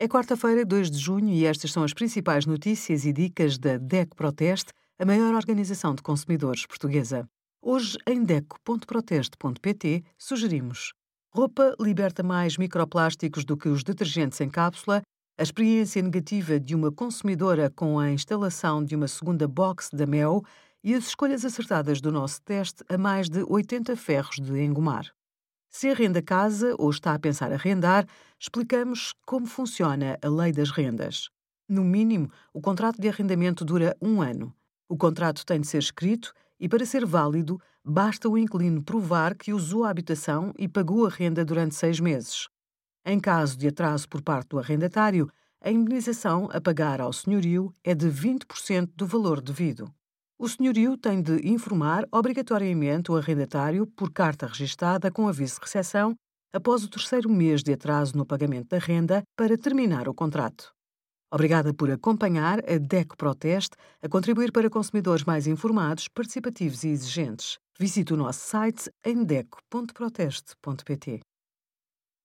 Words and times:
É 0.00 0.06
quarta-feira, 0.06 0.64
2 0.64 0.92
de 0.92 0.98
junho, 0.98 1.30
e 1.30 1.44
estas 1.44 1.72
são 1.72 1.82
as 1.82 1.92
principais 1.92 2.46
notícias 2.46 3.04
e 3.04 3.12
dicas 3.12 3.58
da 3.58 3.76
DEC 3.78 4.14
Proteste, 4.14 4.72
a 4.96 5.04
maior 5.04 5.34
organização 5.34 5.92
de 5.92 6.02
consumidores 6.02 6.64
portuguesa. 6.66 7.28
Hoje, 7.60 7.98
em 8.06 8.22
DEC.proteste.pt, 8.22 10.04
sugerimos 10.16 10.92
roupa 11.34 11.74
liberta 11.80 12.22
mais 12.22 12.56
microplásticos 12.56 13.44
do 13.44 13.56
que 13.56 13.68
os 13.68 13.82
detergentes 13.82 14.40
em 14.40 14.48
cápsula, 14.48 15.02
a 15.36 15.42
experiência 15.42 16.00
negativa 16.00 16.60
de 16.60 16.76
uma 16.76 16.92
consumidora 16.92 17.68
com 17.68 17.98
a 17.98 18.08
instalação 18.08 18.84
de 18.84 18.94
uma 18.94 19.08
segunda 19.08 19.48
box 19.48 19.90
da 19.92 20.06
Mel 20.06 20.44
e 20.84 20.94
as 20.94 21.08
escolhas 21.08 21.44
acertadas 21.44 22.00
do 22.00 22.12
nosso 22.12 22.40
teste 22.42 22.84
a 22.88 22.96
mais 22.96 23.28
de 23.28 23.42
80 23.48 23.96
ferros 23.96 24.36
de 24.36 24.62
engomar. 24.62 25.12
Se 25.70 25.90
arrenda 25.90 26.22
casa 26.22 26.74
ou 26.78 26.90
está 26.90 27.14
a 27.14 27.18
pensar 27.18 27.52
arrendar, 27.52 28.06
explicamos 28.38 29.14
como 29.26 29.46
funciona 29.46 30.18
a 30.22 30.28
lei 30.28 30.50
das 30.50 30.70
rendas. 30.70 31.28
No 31.68 31.84
mínimo, 31.84 32.30
o 32.52 32.60
contrato 32.60 33.00
de 33.00 33.08
arrendamento 33.08 33.64
dura 33.64 33.96
um 34.00 34.22
ano. 34.22 34.54
O 34.88 34.96
contrato 34.96 35.44
tem 35.44 35.60
de 35.60 35.66
ser 35.66 35.78
escrito 35.78 36.32
e, 36.58 36.68
para 36.68 36.86
ser 36.86 37.04
válido, 37.04 37.60
basta 37.84 38.28
o 38.28 38.38
inquilino 38.38 38.82
provar 38.82 39.34
que 39.34 39.52
usou 39.52 39.84
a 39.84 39.90
habitação 39.90 40.54
e 40.58 40.66
pagou 40.66 41.06
a 41.06 41.10
renda 41.10 41.44
durante 41.44 41.74
seis 41.74 42.00
meses. 42.00 42.48
Em 43.04 43.20
caso 43.20 43.56
de 43.56 43.68
atraso 43.68 44.08
por 44.08 44.22
parte 44.22 44.48
do 44.48 44.58
arrendatário, 44.58 45.30
a 45.60 45.70
indenização 45.70 46.48
a 46.52 46.60
pagar 46.60 47.00
ao 47.00 47.12
senhorio 47.12 47.72
é 47.84 47.94
de 47.94 48.06
20% 48.06 48.90
do 48.94 49.06
valor 49.06 49.40
devido. 49.40 49.92
O 50.40 50.48
senhorio 50.48 50.96
tem 50.96 51.20
de 51.20 51.48
informar 51.48 52.06
obrigatoriamente 52.12 53.10
o 53.10 53.16
arrendatário 53.16 53.84
por 53.88 54.12
carta 54.12 54.46
registada 54.46 55.10
com 55.10 55.26
aviso 55.26 55.56
de 55.56 55.62
recepção 55.62 56.14
após 56.54 56.84
o 56.84 56.88
terceiro 56.88 57.28
mês 57.28 57.60
de 57.60 57.72
atraso 57.72 58.16
no 58.16 58.24
pagamento 58.24 58.68
da 58.68 58.78
renda 58.78 59.24
para 59.36 59.58
terminar 59.58 60.08
o 60.08 60.14
contrato. 60.14 60.70
Obrigada 61.32 61.74
por 61.74 61.90
acompanhar 61.90 62.60
a 62.60 62.78
DECO 62.78 63.16
Proteste 63.16 63.76
a 64.00 64.08
contribuir 64.08 64.52
para 64.52 64.70
consumidores 64.70 65.24
mais 65.24 65.48
informados, 65.48 66.06
participativos 66.06 66.84
e 66.84 66.88
exigentes. 66.88 67.58
Visite 67.76 68.14
o 68.14 68.16
nosso 68.16 68.46
site 68.46 68.88
em 69.04 69.24
deco.proteste.pt. 69.24 71.20